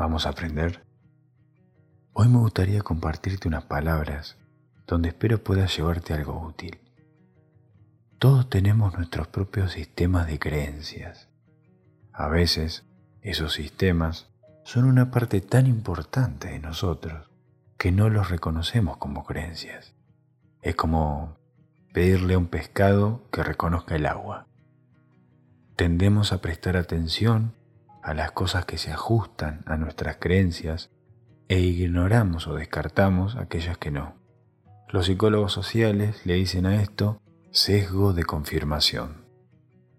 ¿Vamos 0.00 0.24
a 0.24 0.30
aprender? 0.30 0.82
Hoy 2.14 2.26
me 2.28 2.38
gustaría 2.38 2.80
compartirte 2.80 3.48
unas 3.48 3.64
palabras 3.64 4.38
donde 4.86 5.10
espero 5.10 5.44
puedas 5.44 5.76
llevarte 5.76 6.14
algo 6.14 6.40
útil. 6.40 6.80
Todos 8.18 8.48
tenemos 8.48 8.94
nuestros 8.96 9.28
propios 9.28 9.72
sistemas 9.72 10.26
de 10.26 10.38
creencias. 10.38 11.28
A 12.14 12.28
veces 12.28 12.86
esos 13.20 13.52
sistemas 13.52 14.30
son 14.64 14.86
una 14.86 15.10
parte 15.10 15.42
tan 15.42 15.66
importante 15.66 16.48
de 16.48 16.60
nosotros 16.60 17.30
que 17.76 17.92
no 17.92 18.08
los 18.08 18.30
reconocemos 18.30 18.96
como 18.96 19.26
creencias. 19.26 19.94
Es 20.62 20.76
como 20.76 21.36
pedirle 21.92 22.32
a 22.32 22.38
un 22.38 22.46
pescado 22.46 23.28
que 23.30 23.42
reconozca 23.42 23.96
el 23.96 24.06
agua. 24.06 24.46
Tendemos 25.76 26.32
a 26.32 26.40
prestar 26.40 26.78
atención 26.78 27.52
a 28.02 28.14
las 28.14 28.32
cosas 28.32 28.64
que 28.64 28.78
se 28.78 28.92
ajustan 28.92 29.62
a 29.66 29.76
nuestras 29.76 30.16
creencias 30.16 30.90
e 31.48 31.60
ignoramos 31.60 32.46
o 32.46 32.54
descartamos 32.54 33.36
aquellas 33.36 33.78
que 33.78 33.90
no. 33.90 34.14
Los 34.88 35.06
psicólogos 35.06 35.52
sociales 35.52 36.24
le 36.24 36.34
dicen 36.34 36.66
a 36.66 36.82
esto 36.82 37.20
sesgo 37.50 38.12
de 38.12 38.24
confirmación. 38.24 39.24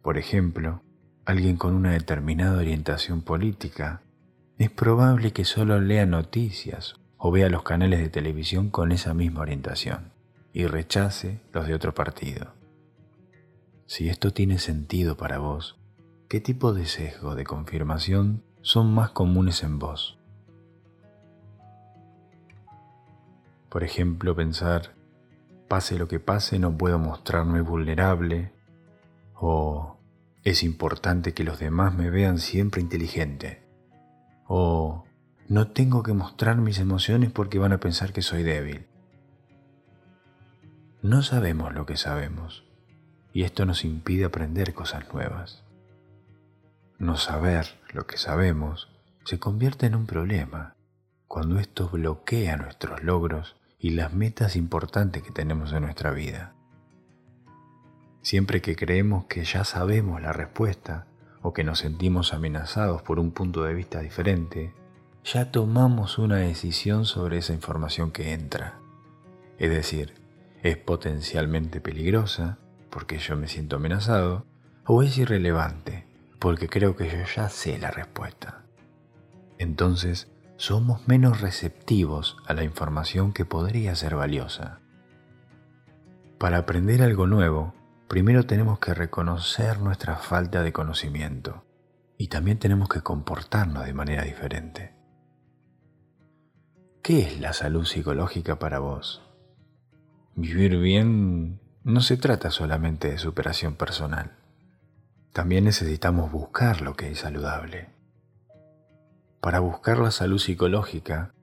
Por 0.01 0.17
ejemplo, 0.17 0.81
alguien 1.25 1.57
con 1.57 1.73
una 1.73 1.91
determinada 1.91 2.57
orientación 2.57 3.21
política 3.21 4.01
es 4.57 4.69
probable 4.69 5.31
que 5.31 5.45
solo 5.45 5.79
lea 5.79 6.05
noticias 6.05 6.95
o 7.17 7.31
vea 7.31 7.49
los 7.49 7.63
canales 7.63 7.99
de 7.99 8.09
televisión 8.09 8.69
con 8.69 8.91
esa 8.91 9.13
misma 9.13 9.41
orientación 9.41 10.11
y 10.53 10.65
rechace 10.67 11.41
los 11.53 11.67
de 11.67 11.73
otro 11.73 11.93
partido. 11.93 12.53
Si 13.85 14.07
esto 14.07 14.31
tiene 14.31 14.57
sentido 14.57 15.17
para 15.17 15.37
vos, 15.37 15.80
¿qué 16.31 16.39
tipo 16.39 16.71
de 16.71 16.85
sesgo 16.85 17.35
de 17.35 17.43
confirmación 17.43 18.41
son 18.61 18.93
más 18.93 19.09
comunes 19.09 19.63
en 19.63 19.79
vos? 19.79 20.17
Por 23.67 23.83
ejemplo, 23.83 24.33
pensar, 24.33 24.95
pase 25.67 25.99
lo 25.99 26.07
que 26.07 26.21
pase, 26.21 26.57
no 26.57 26.77
puedo 26.77 26.99
mostrarme 26.99 27.59
vulnerable, 27.59 28.53
o 29.35 29.97
es 30.45 30.63
importante 30.63 31.33
que 31.33 31.43
los 31.43 31.59
demás 31.59 31.93
me 31.95 32.09
vean 32.09 32.37
siempre 32.37 32.79
inteligente, 32.79 33.67
o 34.47 35.03
no 35.49 35.67
tengo 35.67 36.01
que 36.01 36.13
mostrar 36.13 36.55
mis 36.55 36.79
emociones 36.79 37.29
porque 37.29 37.59
van 37.59 37.73
a 37.73 37.81
pensar 37.81 38.13
que 38.13 38.21
soy 38.21 38.43
débil. 38.43 38.87
No 41.01 41.23
sabemos 41.23 41.73
lo 41.73 41.85
que 41.85 41.97
sabemos 41.97 42.63
y 43.33 43.43
esto 43.43 43.65
nos 43.65 43.83
impide 43.83 44.23
aprender 44.23 44.73
cosas 44.73 45.13
nuevas. 45.13 45.65
No 47.01 47.17
saber 47.17 47.65
lo 47.93 48.05
que 48.05 48.19
sabemos 48.19 48.87
se 49.23 49.39
convierte 49.39 49.87
en 49.87 49.95
un 49.95 50.05
problema 50.05 50.75
cuando 51.27 51.57
esto 51.57 51.89
bloquea 51.89 52.57
nuestros 52.57 53.01
logros 53.01 53.55
y 53.79 53.89
las 53.89 54.13
metas 54.13 54.55
importantes 54.55 55.23
que 55.23 55.31
tenemos 55.31 55.73
en 55.73 55.81
nuestra 55.81 56.11
vida. 56.11 56.53
Siempre 58.21 58.61
que 58.61 58.75
creemos 58.75 59.25
que 59.25 59.43
ya 59.45 59.63
sabemos 59.63 60.21
la 60.21 60.31
respuesta 60.31 61.07
o 61.41 61.53
que 61.53 61.63
nos 61.63 61.79
sentimos 61.79 62.35
amenazados 62.35 63.01
por 63.01 63.17
un 63.17 63.31
punto 63.31 63.63
de 63.63 63.73
vista 63.73 63.99
diferente, 64.01 64.71
ya 65.23 65.51
tomamos 65.51 66.19
una 66.19 66.35
decisión 66.35 67.05
sobre 67.05 67.39
esa 67.39 67.53
información 67.53 68.11
que 68.11 68.31
entra. 68.31 68.77
Es 69.57 69.71
decir, 69.71 70.13
es 70.61 70.77
potencialmente 70.77 71.81
peligrosa 71.81 72.59
porque 72.91 73.17
yo 73.17 73.35
me 73.37 73.47
siento 73.47 73.77
amenazado 73.77 74.45
o 74.85 75.01
es 75.01 75.17
irrelevante 75.17 76.10
porque 76.41 76.67
creo 76.67 76.95
que 76.95 77.07
yo 77.07 77.23
ya 77.35 77.49
sé 77.49 77.77
la 77.77 77.91
respuesta. 77.91 78.63
Entonces 79.59 80.27
somos 80.57 81.07
menos 81.07 81.39
receptivos 81.39 82.35
a 82.47 82.55
la 82.55 82.63
información 82.63 83.31
que 83.31 83.45
podría 83.45 83.95
ser 83.95 84.15
valiosa. 84.15 84.79
Para 86.39 86.57
aprender 86.57 87.03
algo 87.03 87.27
nuevo, 87.27 87.75
primero 88.07 88.47
tenemos 88.47 88.79
que 88.79 88.95
reconocer 88.95 89.79
nuestra 89.79 90.15
falta 90.15 90.63
de 90.63 90.73
conocimiento 90.73 91.63
y 92.17 92.29
también 92.29 92.57
tenemos 92.57 92.89
que 92.89 93.01
comportarnos 93.01 93.85
de 93.85 93.93
manera 93.93 94.23
diferente. 94.23 94.95
¿Qué 97.03 97.19
es 97.19 97.39
la 97.39 97.53
salud 97.53 97.85
psicológica 97.85 98.57
para 98.57 98.79
vos? 98.79 99.21
Vivir 100.33 100.79
bien 100.79 101.59
no 101.83 102.01
se 102.01 102.17
trata 102.17 102.49
solamente 102.49 103.11
de 103.11 103.19
superación 103.19 103.75
personal. 103.75 104.40
También 105.33 105.63
necesitamos 105.63 106.31
buscar 106.31 106.81
lo 106.81 106.95
que 106.95 107.11
es 107.11 107.19
saludable. 107.19 107.89
Para 109.39 109.59
buscar 109.59 109.97
la 109.97 110.11
salud 110.11 110.39
psicológica, 110.39 111.33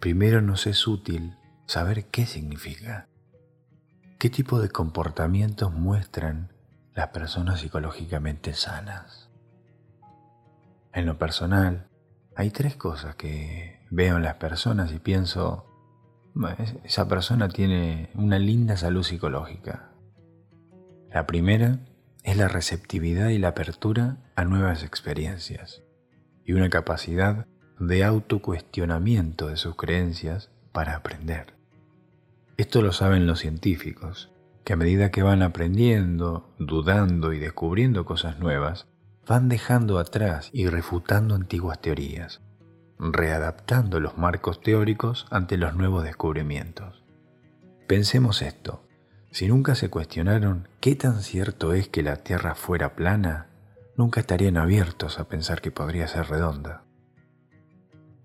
primero 0.00 0.42
nos 0.42 0.66
es 0.66 0.86
útil 0.86 1.36
saber 1.66 2.06
qué 2.06 2.26
significa. 2.26 3.08
¿Qué 4.18 4.28
tipo 4.28 4.60
de 4.60 4.68
comportamientos 4.68 5.72
muestran 5.72 6.52
las 6.94 7.08
personas 7.08 7.60
psicológicamente 7.60 8.54
sanas? 8.54 9.30
En 10.92 11.06
lo 11.06 11.18
personal, 11.18 11.88
hay 12.34 12.50
tres 12.50 12.74
cosas 12.74 13.14
que 13.14 13.86
veo 13.90 14.16
en 14.16 14.24
las 14.24 14.34
personas 14.34 14.92
y 14.92 14.98
pienso, 14.98 15.64
esa 16.82 17.06
persona 17.06 17.48
tiene 17.48 18.10
una 18.14 18.40
linda 18.40 18.76
salud 18.76 19.04
psicológica. 19.04 19.92
La 21.10 21.26
primera 21.26 21.78
es 22.28 22.36
la 22.36 22.46
receptividad 22.46 23.30
y 23.30 23.38
la 23.38 23.48
apertura 23.48 24.18
a 24.36 24.44
nuevas 24.44 24.84
experiencias 24.84 25.82
y 26.44 26.52
una 26.52 26.68
capacidad 26.68 27.46
de 27.80 28.04
autocuestionamiento 28.04 29.48
de 29.48 29.56
sus 29.56 29.76
creencias 29.76 30.50
para 30.72 30.94
aprender. 30.94 31.54
Esto 32.58 32.82
lo 32.82 32.92
saben 32.92 33.26
los 33.26 33.38
científicos, 33.38 34.30
que 34.62 34.74
a 34.74 34.76
medida 34.76 35.10
que 35.10 35.22
van 35.22 35.40
aprendiendo, 35.40 36.54
dudando 36.58 37.32
y 37.32 37.38
descubriendo 37.38 38.04
cosas 38.04 38.38
nuevas, 38.38 38.88
van 39.26 39.48
dejando 39.48 39.98
atrás 39.98 40.50
y 40.52 40.66
refutando 40.66 41.34
antiguas 41.34 41.80
teorías, 41.80 42.42
readaptando 42.98 44.00
los 44.00 44.18
marcos 44.18 44.60
teóricos 44.60 45.26
ante 45.30 45.56
los 45.56 45.74
nuevos 45.74 46.04
descubrimientos. 46.04 47.02
Pensemos 47.86 48.42
esto, 48.42 48.86
si 49.30 49.48
nunca 49.48 49.74
se 49.74 49.88
cuestionaron 49.88 50.68
qué 50.88 50.96
tan 50.96 51.20
cierto 51.20 51.74
es 51.74 51.86
que 51.86 52.02
la 52.02 52.16
Tierra 52.16 52.54
fuera 52.54 52.96
plana, 52.96 53.48
nunca 53.98 54.20
estarían 54.20 54.56
abiertos 54.56 55.18
a 55.18 55.28
pensar 55.28 55.60
que 55.60 55.70
podría 55.70 56.08
ser 56.08 56.30
redonda. 56.30 56.82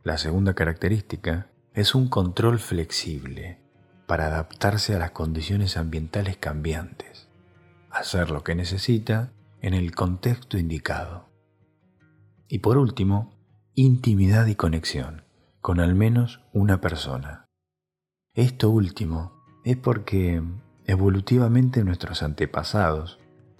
La 0.01 0.17
segunda 0.17 0.53
característica 0.53 1.49
es 1.73 1.93
un 1.93 2.07
control 2.07 2.59
flexible 2.59 3.59
para 4.07 4.27
adaptarse 4.27 4.95
a 4.95 4.97
las 4.97 5.11
condiciones 5.11 5.75
ambientales 5.75 6.37
cambiantes, 6.37 7.27
hacer 7.89 8.31
lo 8.31 8.45
que 8.45 8.55
necesita 8.55 9.33
en 9.59 9.73
el 9.73 9.93
contexto 9.93 10.57
indicado. 10.57 11.27
Y 12.47 12.59
por 12.59 12.77
último, 12.77 13.33
intimidad 13.73 14.45
y 14.45 14.55
conexión 14.55 15.25
con 15.59 15.81
al 15.81 15.95
menos 15.95 16.39
una 16.53 16.79
persona. 16.79 17.43
Esto 18.33 18.69
último 18.69 19.33
es 19.65 19.75
porque 19.75 20.41
evolutivamente 20.85 21.83
nuestros 21.83 22.23
antepasados 22.23 23.19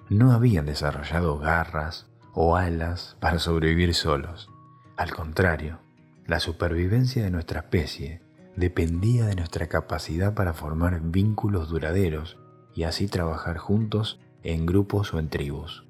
no 0.10 0.32
habían 0.32 0.66
desarrollado 0.66 1.38
garras 1.40 2.08
o 2.34 2.56
alas 2.56 3.18
para 3.20 3.40
sobrevivir 3.40 3.94
solos. 3.94 4.50
Al 4.98 5.12
contrario, 5.14 5.80
la 6.28 6.40
supervivencia 6.40 7.24
de 7.24 7.32
nuestra 7.32 7.62
especie 7.62 8.22
dependía 8.56 9.26
de 9.26 9.36
nuestra 9.36 9.68
capacidad 9.68 10.34
para 10.34 10.54
formar 10.54 11.02
vínculos 11.02 11.70
duraderos 11.70 12.38
y 12.76 12.84
así 12.84 13.08
trabajar 13.08 13.58
juntos 13.58 14.20
en 14.44 14.66
grupos 14.66 15.14
o 15.14 15.20
en 15.20 15.30
tribus. 15.30 15.86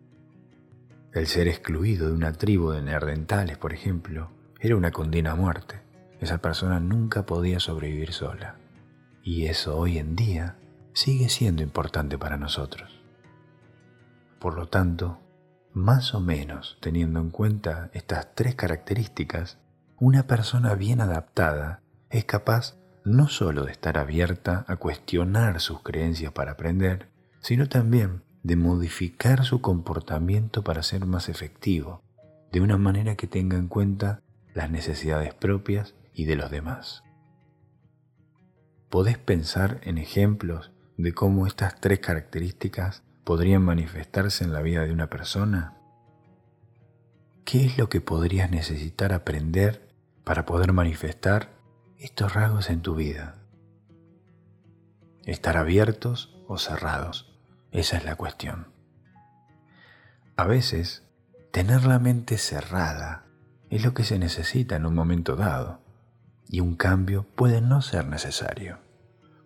El 1.13 1.27
ser 1.27 1.47
excluido 1.47 2.07
de 2.07 2.13
una 2.13 2.33
tribu 2.33 2.71
de 2.71 2.81
neandertales, 2.81 3.57
por 3.57 3.73
ejemplo, 3.73 4.31
era 4.59 4.75
una 4.75 4.91
condena 4.91 5.31
a 5.31 5.35
muerte. 5.35 5.81
Esa 6.19 6.39
persona 6.39 6.79
nunca 6.79 7.25
podía 7.25 7.59
sobrevivir 7.59 8.13
sola. 8.13 8.55
Y 9.21 9.45
eso 9.45 9.77
hoy 9.77 9.99
en 9.99 10.15
día 10.15 10.57
sigue 10.93 11.29
siendo 11.29 11.63
importante 11.63 12.17
para 12.17 12.37
nosotros. 12.37 13.01
Por 14.39 14.55
lo 14.55 14.67
tanto, 14.67 15.19
más 15.73 16.13
o 16.13 16.19
menos 16.19 16.77
teniendo 16.81 17.19
en 17.19 17.31
cuenta 17.31 17.89
estas 17.93 18.35
tres 18.35 18.55
características, 18.55 19.57
una 19.97 20.27
persona 20.27 20.75
bien 20.75 21.01
adaptada 21.01 21.81
es 22.09 22.25
capaz 22.25 22.75
no 23.05 23.27
solo 23.27 23.65
de 23.65 23.71
estar 23.71 23.97
abierta 23.97 24.65
a 24.67 24.75
cuestionar 24.75 25.59
sus 25.59 25.81
creencias 25.81 26.31
para 26.31 26.51
aprender, 26.51 27.09
sino 27.39 27.67
también 27.67 28.23
de 28.43 28.55
modificar 28.55 29.45
su 29.45 29.61
comportamiento 29.61 30.63
para 30.63 30.83
ser 30.83 31.05
más 31.05 31.29
efectivo, 31.29 32.01
de 32.51 32.61
una 32.61 32.77
manera 32.77 33.15
que 33.15 33.27
tenga 33.27 33.57
en 33.57 33.67
cuenta 33.67 34.21
las 34.53 34.69
necesidades 34.69 35.33
propias 35.33 35.95
y 36.13 36.25
de 36.25 36.35
los 36.35 36.51
demás. 36.51 37.03
¿Podés 38.89 39.17
pensar 39.17 39.79
en 39.83 39.97
ejemplos 39.97 40.72
de 40.97 41.13
cómo 41.13 41.47
estas 41.47 41.79
tres 41.79 41.99
características 41.99 43.03
podrían 43.23 43.63
manifestarse 43.63 44.43
en 44.43 44.53
la 44.53 44.61
vida 44.61 44.85
de 44.85 44.91
una 44.91 45.09
persona? 45.09 45.77
¿Qué 47.45 47.65
es 47.65 47.77
lo 47.77 47.89
que 47.89 48.01
podrías 48.01 48.51
necesitar 48.51 49.13
aprender 49.13 49.93
para 50.23 50.45
poder 50.45 50.73
manifestar 50.73 51.49
estos 52.03 52.33
rasgos 52.33 52.69
en 52.69 52.81
tu 52.81 52.95
vida. 52.95 53.35
Estar 55.25 55.55
abiertos 55.55 56.35
o 56.47 56.57
cerrados, 56.57 57.33
esa 57.71 57.95
es 57.95 58.03
la 58.03 58.15
cuestión. 58.15 58.67
A 60.35 60.45
veces, 60.45 61.03
tener 61.51 61.85
la 61.85 61.99
mente 61.99 62.37
cerrada 62.37 63.25
es 63.69 63.85
lo 63.85 63.93
que 63.93 64.03
se 64.03 64.19
necesita 64.19 64.75
en 64.75 64.85
un 64.85 64.95
momento 64.95 65.35
dado 65.35 65.79
y 66.49 66.59
un 66.59 66.75
cambio 66.75 67.25
puede 67.35 67.61
no 67.61 67.81
ser 67.81 68.05
necesario. 68.07 68.79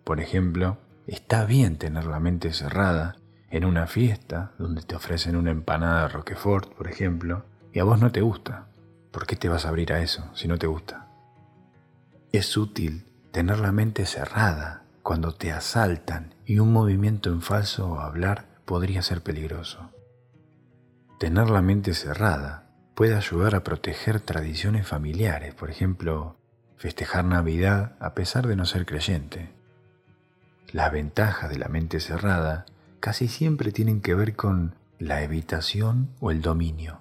Por 0.02 0.20
ejemplo, 0.20 0.78
está 1.08 1.46
bien 1.46 1.78
tener 1.78 2.04
la 2.04 2.20
mente 2.20 2.52
cerrada 2.52 3.16
en 3.50 3.64
una 3.64 3.86
fiesta 3.86 4.52
donde 4.58 4.82
te 4.82 4.94
ofrecen 4.94 5.36
una 5.36 5.50
empanada 5.50 6.02
de 6.02 6.08
Roquefort, 6.08 6.74
por 6.74 6.88
ejemplo, 6.88 7.46
y 7.72 7.78
a 7.78 7.84
vos 7.84 7.98
no 7.98 8.12
te 8.12 8.20
gusta. 8.20 8.68
¿Por 9.10 9.26
qué 9.26 9.34
te 9.34 9.48
vas 9.48 9.64
a 9.64 9.70
abrir 9.70 9.92
a 9.92 10.00
eso 10.00 10.30
si 10.34 10.48
no 10.48 10.58
te 10.58 10.66
gusta? 10.66 11.08
Es 12.30 12.56
útil 12.58 13.06
tener 13.32 13.58
la 13.58 13.72
mente 13.72 14.04
cerrada 14.04 14.84
cuando 15.02 15.34
te 15.34 15.50
asaltan 15.50 16.34
y 16.44 16.58
un 16.58 16.72
movimiento 16.72 17.30
en 17.30 17.40
falso 17.40 17.88
o 17.88 18.00
hablar 18.00 18.44
podría 18.66 19.00
ser 19.00 19.22
peligroso. 19.22 19.90
Tener 21.18 21.48
la 21.48 21.62
mente 21.62 21.94
cerrada 21.94 22.70
puede 22.94 23.16
ayudar 23.16 23.54
a 23.54 23.64
proteger 23.64 24.20
tradiciones 24.20 24.86
familiares, 24.86 25.54
por 25.54 25.70
ejemplo, 25.70 26.36
festejar 26.76 27.24
Navidad 27.24 27.96
a 27.98 28.14
pesar 28.14 28.46
de 28.46 28.56
no 28.56 28.66
ser 28.66 28.84
creyente. 28.84 29.57
Las 30.72 30.92
ventajas 30.92 31.48
de 31.48 31.58
la 31.58 31.68
mente 31.68 31.98
cerrada 31.98 32.66
casi 33.00 33.28
siempre 33.28 33.72
tienen 33.72 34.02
que 34.02 34.14
ver 34.14 34.36
con 34.36 34.74
la 34.98 35.22
evitación 35.22 36.10
o 36.20 36.30
el 36.30 36.42
dominio. 36.42 37.00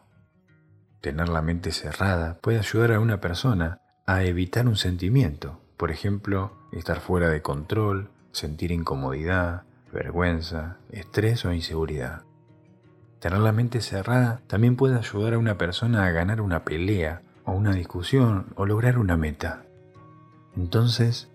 Tener 1.02 1.28
la 1.28 1.42
mente 1.42 1.74
cerrada 1.74 2.38
puede 2.40 2.60
ayudar 2.60 2.94
a 2.94 3.02
una 3.02 3.19
persona 3.19 3.81
a 4.06 4.24
evitar 4.24 4.68
un 4.68 4.78
sentimiento, 4.78 5.60
por 5.75 5.92
ejemplo, 5.92 6.54
estar 6.72 7.02
fuera 7.02 7.30
de 7.30 7.42
control, 7.42 8.10
sentir 8.31 8.72
incomodidad, 8.72 9.64
vergüenza, 9.92 10.78
estrés 10.90 11.44
o 11.44 11.52
inseguridad. 11.52 12.22
Tener 13.20 13.40
la 13.40 13.52
mente 13.52 13.81
cerrada 13.81 14.40
también 14.48 14.78
puede 14.78 14.98
ayudar 14.98 15.34
a 15.34 15.40
una 15.40 15.58
persona 15.58 16.06
a 16.06 16.12
ganar 16.12 16.40
una 16.40 16.63
pelea 16.63 17.22
o 17.44 17.52
una 17.52 17.74
discusión 17.74 18.48
o 18.56 18.66
lograr 18.66 18.98
una 18.98 19.18
meta. 19.18 19.63
Entonces, 20.56 21.30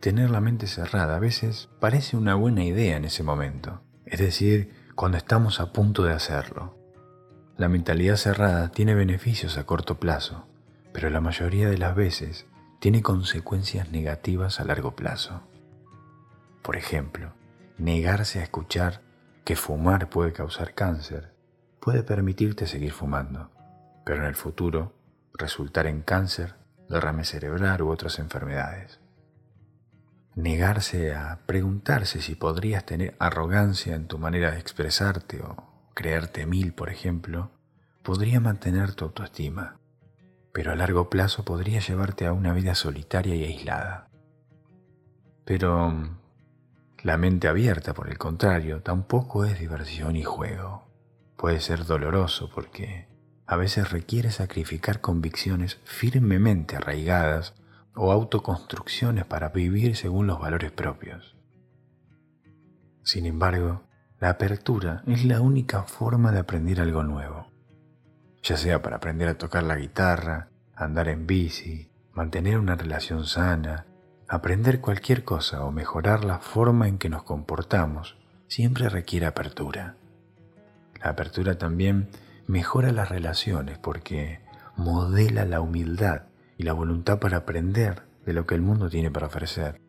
tener 0.00 0.30
la 0.30 0.40
mente 0.40 0.66
cerrada 0.66 1.16
a 1.16 1.20
veces 1.20 1.68
parece 1.80 2.16
una 2.16 2.34
buena 2.34 2.64
idea 2.64 2.96
en 2.96 3.04
ese 3.04 3.22
momento, 3.22 3.82
es 4.06 4.20
decir, 4.20 4.72
cuando 4.94 5.18
estamos 5.18 5.60
a 5.60 5.72
punto 5.72 6.04
de 6.04 6.12
hacerlo. 6.12 6.76
La 7.56 7.68
mentalidad 7.68 8.16
cerrada 8.16 8.70
tiene 8.70 8.94
beneficios 8.94 9.58
a 9.58 9.66
corto 9.66 9.98
plazo, 9.98 10.46
pero 10.92 11.10
la 11.10 11.20
mayoría 11.20 11.68
de 11.68 11.78
las 11.78 11.94
veces 11.94 12.46
tiene 12.78 13.02
consecuencias 13.02 13.90
negativas 13.90 14.60
a 14.60 14.64
largo 14.64 14.94
plazo. 14.94 15.42
Por 16.62 16.76
ejemplo, 16.76 17.32
negarse 17.76 18.40
a 18.40 18.44
escuchar 18.44 19.02
que 19.44 19.56
fumar 19.56 20.08
puede 20.10 20.32
causar 20.32 20.74
cáncer 20.74 21.32
puede 21.80 22.02
permitirte 22.02 22.66
seguir 22.66 22.92
fumando, 22.92 23.50
pero 24.04 24.20
en 24.20 24.26
el 24.26 24.34
futuro 24.34 24.94
resultar 25.32 25.86
en 25.86 26.02
cáncer, 26.02 26.54
derrame 26.88 27.24
cerebral 27.24 27.82
u 27.82 27.90
otras 27.90 28.18
enfermedades. 28.18 29.00
Negarse 30.38 31.16
a 31.16 31.40
preguntarse 31.46 32.22
si 32.22 32.36
podrías 32.36 32.86
tener 32.86 33.16
arrogancia 33.18 33.96
en 33.96 34.06
tu 34.06 34.18
manera 34.18 34.52
de 34.52 34.60
expresarte 34.60 35.42
o 35.42 35.56
creerte 35.94 36.46
mil, 36.46 36.72
por 36.74 36.90
ejemplo, 36.90 37.50
podría 38.04 38.38
mantener 38.38 38.94
tu 38.94 39.06
autoestima, 39.06 39.80
pero 40.52 40.70
a 40.70 40.76
largo 40.76 41.10
plazo 41.10 41.44
podría 41.44 41.80
llevarte 41.80 42.24
a 42.24 42.32
una 42.32 42.52
vida 42.52 42.76
solitaria 42.76 43.34
y 43.34 43.42
aislada. 43.42 44.10
Pero 45.44 46.08
la 47.02 47.16
mente 47.16 47.48
abierta, 47.48 47.92
por 47.92 48.08
el 48.08 48.16
contrario, 48.16 48.80
tampoco 48.80 49.44
es 49.44 49.58
diversión 49.58 50.14
y 50.14 50.22
juego. 50.22 50.86
Puede 51.36 51.58
ser 51.58 51.84
doloroso 51.84 52.48
porque 52.54 53.08
a 53.44 53.56
veces 53.56 53.90
requiere 53.90 54.30
sacrificar 54.30 55.00
convicciones 55.00 55.80
firmemente 55.82 56.76
arraigadas 56.76 57.54
o 57.98 58.12
autoconstrucciones 58.12 59.24
para 59.26 59.50
vivir 59.50 59.96
según 59.96 60.26
los 60.26 60.40
valores 60.40 60.72
propios. 60.72 61.36
Sin 63.02 63.26
embargo, 63.26 63.82
la 64.20 64.30
apertura 64.30 65.02
es 65.06 65.24
la 65.24 65.40
única 65.40 65.82
forma 65.82 66.32
de 66.32 66.40
aprender 66.40 66.80
algo 66.80 67.02
nuevo, 67.02 67.50
ya 68.42 68.56
sea 68.56 68.82
para 68.82 68.96
aprender 68.96 69.28
a 69.28 69.38
tocar 69.38 69.62
la 69.62 69.76
guitarra, 69.76 70.48
andar 70.74 71.08
en 71.08 71.26
bici, 71.26 71.90
mantener 72.12 72.58
una 72.58 72.74
relación 72.74 73.24
sana, 73.26 73.86
Aprender 74.30 74.82
cualquier 74.82 75.24
cosa 75.24 75.64
o 75.64 75.72
mejorar 75.72 76.22
la 76.22 76.38
forma 76.38 76.86
en 76.86 76.98
que 76.98 77.08
nos 77.08 77.22
comportamos 77.22 78.18
siempre 78.46 78.90
requiere 78.90 79.24
apertura. 79.24 79.96
La 81.02 81.08
apertura 81.08 81.56
también 81.56 82.10
mejora 82.46 82.92
las 82.92 83.08
relaciones 83.08 83.78
porque 83.78 84.40
modela 84.76 85.46
la 85.46 85.62
humildad 85.62 86.24
y 86.58 86.64
la 86.64 86.74
voluntad 86.74 87.20
para 87.20 87.38
aprender 87.38 88.02
de 88.26 88.34
lo 88.34 88.46
que 88.46 88.56
el 88.56 88.60
mundo 88.60 88.90
tiene 88.90 89.10
para 89.10 89.28
ofrecer. 89.28 89.80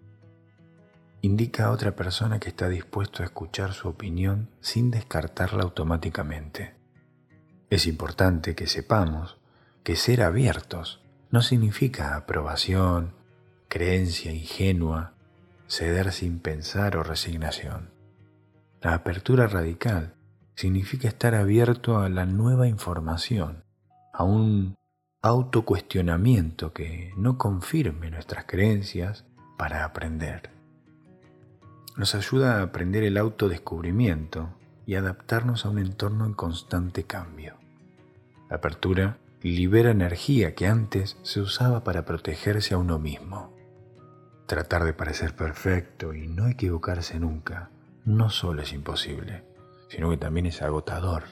Indica 1.22 1.66
a 1.66 1.72
otra 1.72 1.96
persona 1.96 2.40
que 2.40 2.48
está 2.48 2.70
dispuesto 2.70 3.22
a 3.22 3.26
escuchar 3.26 3.74
su 3.74 3.90
opinión 3.90 4.50
sin 4.62 4.92
descartarla 4.92 5.64
automáticamente. 5.64 6.76
Es 7.70 7.88
importante 7.88 8.56
que 8.56 8.68
sepamos 8.68 9.38
que 9.84 9.98
ser 9.98 10.22
abiertos 10.22 11.02
no 11.32 11.42
significa 11.42 12.16
aprobación, 12.16 13.14
creencia 13.68 14.32
ingenua, 14.32 15.14
ceder 15.68 16.12
sin 16.12 16.40
pensar 16.40 16.96
o 16.96 17.04
resignación. 17.04 17.92
La 18.82 18.94
apertura 18.94 19.48
radical 19.48 20.16
significa 20.56 21.08
estar 21.08 21.36
abierto 21.36 22.00
a 22.00 22.10
la 22.10 22.26
nueva 22.26 22.68
información, 22.68 23.64
a 24.14 24.24
un 24.24 24.79
autocuestionamiento 25.22 26.72
que 26.72 27.12
no 27.18 27.38
confirme 27.38 28.10
nuestras 28.10 28.46
creencias 28.46 29.26
para 29.58 29.84
aprender. 29.84 30.52
Nos 31.98 32.16
ayuda 32.16 32.60
a 32.60 32.64
aprender 32.64 33.04
el 33.04 33.18
autodescubrimiento 33.18 34.56
y 34.86 34.96
adaptarnos 34.96 35.66
a 35.66 35.70
un 35.70 35.80
entorno 35.80 36.26
en 36.26 36.34
constante 36.34 37.04
cambio. 37.04 37.56
La 38.50 38.58
apertura 38.58 39.18
libera 39.42 39.92
energía 39.92 40.56
que 40.56 40.68
antes 40.68 41.18
se 41.24 41.42
usaba 41.42 41.84
para 41.84 42.06
protegerse 42.06 42.74
a 42.74 42.78
uno 42.78 42.98
mismo. 42.98 43.54
Tratar 44.48 44.86
de 44.86 44.94
parecer 44.94 45.36
perfecto 45.36 46.14
y 46.14 46.28
no 46.28 46.48
equivocarse 46.48 47.20
nunca 47.20 47.72
no 48.06 48.30
solo 48.30 48.62
es 48.62 48.72
imposible, 48.72 49.44
sino 49.90 50.10
que 50.10 50.18
también 50.18 50.46
es 50.46 50.62
agotador. 50.62 51.24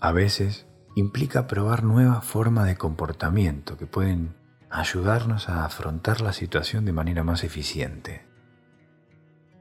A 0.00 0.10
veces 0.10 0.66
implica 0.94 1.46
probar 1.46 1.84
nuevas 1.84 2.24
formas 2.24 2.66
de 2.66 2.76
comportamiento 2.76 3.76
que 3.76 3.86
pueden 3.86 4.34
ayudarnos 4.70 5.48
a 5.48 5.64
afrontar 5.64 6.20
la 6.20 6.32
situación 6.32 6.84
de 6.84 6.92
manera 6.92 7.24
más 7.24 7.44
eficiente. 7.44 8.26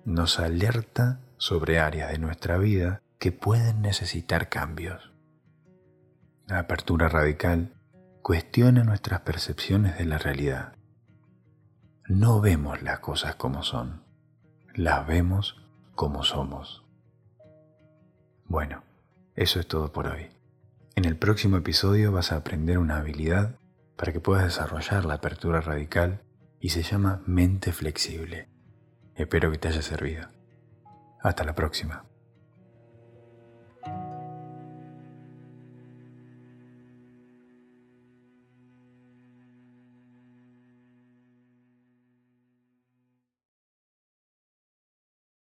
Nos 0.06 0.40
alerta 0.40 1.20
sobre 1.38 1.80
áreas 1.80 2.12
de 2.12 2.18
nuestra 2.18 2.58
vida 2.58 3.02
que 3.20 3.32
pueden 3.32 3.82
necesitar 3.82 4.50
cambios. 4.50 5.12
La 6.48 6.60
apertura 6.60 7.08
radical 7.08 7.74
cuestiona 8.22 8.84
nuestras 8.84 9.22
percepciones 9.22 9.98
de 9.98 10.06
la 10.06 10.18
realidad 10.18 10.74
no 12.12 12.42
vemos 12.42 12.82
las 12.82 13.00
cosas 13.00 13.36
como 13.36 13.64
son, 13.64 14.04
las 14.76 15.08
vemos 15.08 15.56
como 15.96 16.24
somos. 16.24 16.84
Bueno, 18.46 18.84
eso 19.34 19.62
es 19.62 19.68
todo 19.68 19.94
por 19.94 20.08
hoy. 20.08 20.28
En 20.96 21.06
el 21.06 21.16
próximo 21.16 21.58
episodio 21.58 22.12
vas 22.12 22.32
a 22.32 22.36
aprender 22.36 22.78
una 22.78 22.98
habilidad 22.98 23.56
para 23.96 24.12
que 24.12 24.20
puedas 24.20 24.44
desarrollar 24.44 25.06
la 25.06 25.16
apertura 25.16 25.62
radical 25.62 26.22
y 26.60 26.70
se 26.70 26.84
llama 26.84 27.22
mente 27.26 27.72
flexible. 27.72 28.50
Espero 29.16 29.52
que 29.52 29.58
te 29.58 29.70
haya 29.70 29.82
servido. 29.82 30.28
Hasta 31.22 31.44
la 31.46 31.56
próxima. 31.56 32.11